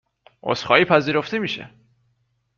عذر 0.43 0.65
خواهی 0.65 0.85
پذیرفته 0.85 1.39
میشه 1.39 1.69